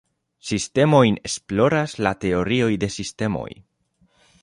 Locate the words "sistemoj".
2.99-3.49